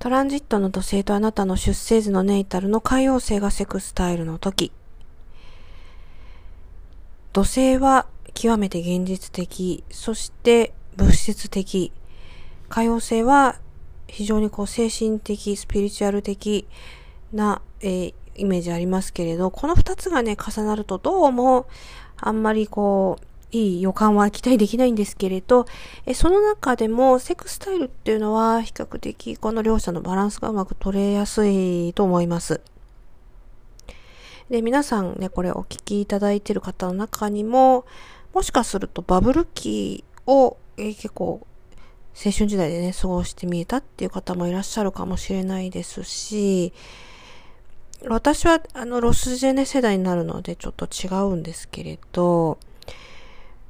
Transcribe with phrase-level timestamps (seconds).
[0.00, 4.72] トランジットの土星とあなたの出生時のネイタルの海洋星がセクスタイルの時。
[7.34, 11.92] 土星は極めて現実的、そして物質的。
[12.70, 13.56] 海洋星は
[14.08, 16.66] 非常にこう精神的、スピリチュアル的
[17.34, 21.66] な、えー、イメージありますけれど、この二つがね、重なるとどうも
[22.16, 25.66] あんまりこう、いい予感は期待できないんですけれど、
[26.06, 32.60] えその中でもセックスタイルっていうのは比較的この両者のバランスがうまく取れやすいと思います。
[34.48, 37.84] で、皆さんね、これお聞きいただいている方の中にも、
[38.34, 41.46] もしかするとバブル期を、え、結構
[42.14, 46.72] 青春時代でね、過ごしてみえたっていう方もいらっしゃるかもしれないですし、
[48.08, 52.58] 私はあのロスジェネ世代になるのでちょっと違うんですけれど、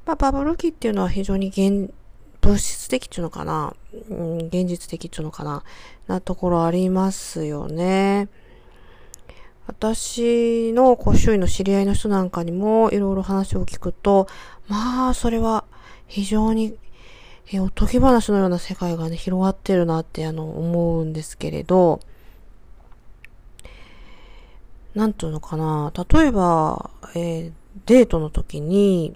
[0.05, 1.93] まあ、バブル期っていうのは非常に現、
[2.41, 3.75] 物質的っていうのかな、
[4.09, 5.63] うん、現実的っていうのかな、
[6.07, 8.29] なところありますよね。
[9.67, 14.27] 私のこう周囲の知り合いの人なんかにもいろいろ話を聞くと、
[14.67, 15.63] まあ、それは
[16.07, 16.75] 非常に、
[17.53, 21.99] えおとぎ話のような世界がね、広がってるなってあの思うんですけれど、
[24.93, 27.51] なんていうのかな、例えば、えー、
[27.85, 29.15] デートの時に、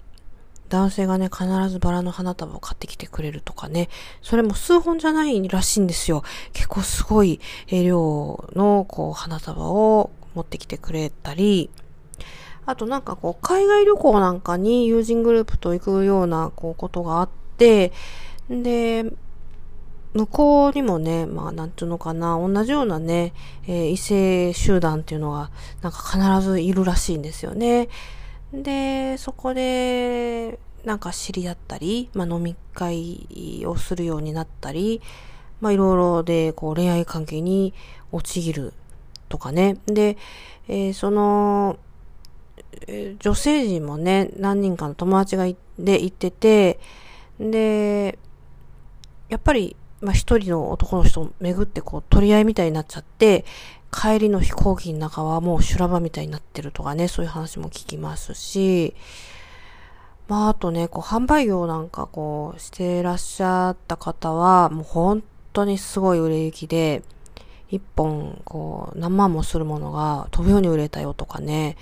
[0.68, 3.88] 男性がね、必ずバラの花束を買ってきてくれるとかね、
[4.22, 6.22] それも数本じゃないらしいんですよ。
[6.52, 11.70] 結構すごい量のこう花束を持ってきてくれたり、
[12.66, 17.92] あとなんかこう海外旅行なんかに友人グループと行くようなこうことがあって、
[18.50, 19.04] で、
[20.14, 23.34] 向こうにもね、まあなんていうのかな、同じようなね、
[23.66, 25.50] えー、異性集団っていうのが
[25.82, 27.88] なんか必ずいるらしいんですよね。
[28.52, 35.00] で、そこで、なんか知り合ったり、まあ、飲み会をするようになったり、
[35.60, 37.74] まあ、いろいろで、こう、恋愛関係に
[38.12, 38.72] 陥る
[39.28, 39.78] とかね。
[39.86, 40.16] で、
[40.68, 41.78] えー、その、
[43.18, 46.78] 女性陣もね、何人かの友達がいで行ってて、
[47.40, 48.18] で、
[49.28, 53.44] やっぱり、まあ、一人の男の人を巡ってこう、取り合いみたいになっちゃって、
[53.92, 58.94] 帰りの飛行機の中はもう修羅場みたいになってるとかね、そういう話も聞きますし、
[60.28, 67.02] まあ、あとね、こう、販売業なんかこう、していらっしゃった方は、もう本当にすごい売れ行きで、
[67.70, 71.76] 一本、こう、何万もするものが飛ぶように売れたよとかね。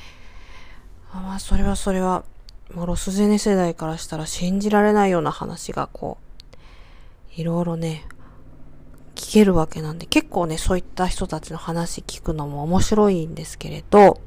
[1.13, 2.25] まあ、それはそれは、
[2.75, 8.05] もうロスゼネ世代からしたら信じられないような話が、こう、いろいろね、
[9.35, 14.21] けるわけなんで、結構ね、そういった人たちの話聞くのも面白いんですけれど、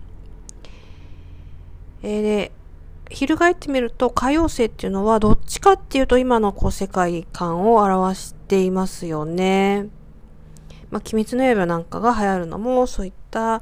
[2.03, 2.51] えー、で、
[3.09, 9.87] 翻ってみると、歌謡星っていうのはどっちかっていうと今のこう世界観を表していますよね。
[10.91, 13.61] まあ、鬼滅の刃なんかが流行るのも、そういった、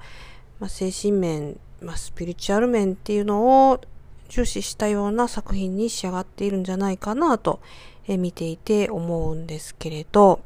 [0.60, 3.82] まあ、精神面、まあ、スピリチュアル面っていうのを
[4.30, 7.60] 重視したような作品に仕上がっているんじゃないかなと、
[8.08, 10.42] え見ていて思うんですけれど、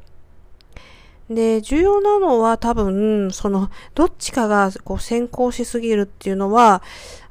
[1.30, 6.82] で、重要なのは多分、その、どっちかがこう先行しすぎるっていうのは、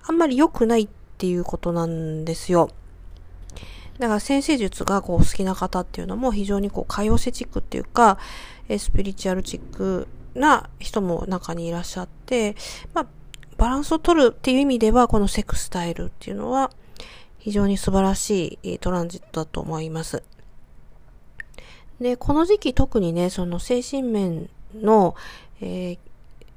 [0.07, 2.69] あんまり良くないっていうことなんですよ。
[3.99, 8.17] だから先生術がこう好きな方っていうのも非常にこう歌謡セチックっていうか、
[8.77, 12.55] スピリチュアルチックな人も中にいらっしゃって、
[12.93, 13.07] まあ、
[13.57, 16.71] バランスを取るっていう意味では、このセクスタイルっていうのは
[17.37, 20.23] 非常に素晴らしいトランジットだと思います。
[21.99, 25.15] で、この時期特にね、その精神面の、
[25.61, 25.97] え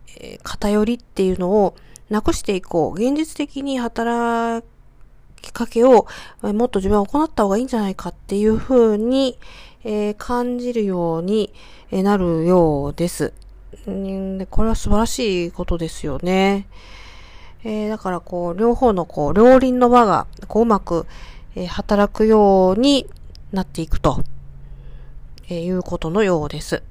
[0.06, 1.74] ー、偏りっていうのを
[2.10, 3.00] なくしていこう。
[3.00, 4.66] 現実的に働
[5.40, 6.06] きかけを
[6.42, 9.38] もっと自分は行った方がいいんじゃないかっていうふうに、
[9.84, 11.52] えー、感じるように
[11.90, 13.32] なるようです。
[13.86, 16.68] でこれは素晴らしいことですよね。
[17.64, 21.06] えー、だからこう、両方のこう、両輪の輪がこううまく、
[21.54, 23.06] えー、働くように
[23.52, 24.22] なっていくと。
[25.52, 26.82] えー、いうことのようです。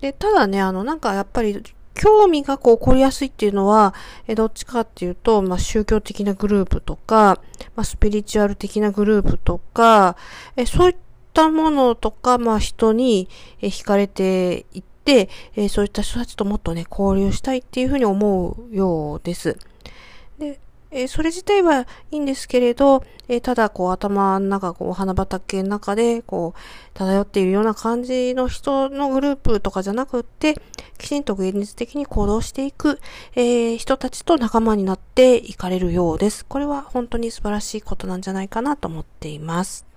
[0.00, 1.62] で、ただね、あの、なんかやっぱり、
[1.94, 3.94] 興味がこう起こりやすいっていうのは、
[4.26, 7.40] えどっちかっていうと、まあ、宗教的なグループとか、
[7.76, 10.16] まあ、スピリチュアル的なグループとか、
[10.56, 10.96] えそういっ
[11.32, 13.28] たものとか、まあ、人に、
[13.60, 19.56] え惹かれていって、えそういった人たちともっとね、交流したいっていうふうに思うようです。
[20.38, 20.58] で、
[20.94, 26.60] えー、それ自体はいいんですけれど、えー、ただこう頭の中、こうお花畑の中でこう
[26.94, 30.54] 漂っているような感じの人のグループとかじゃなくって、
[30.96, 33.00] きちんと現実的に行動していく、
[33.34, 36.46] えー、人たちと仲間になっていかれるようです。
[36.46, 39.93] これは本当に素晴らしいことなんじゃないかなと思っています。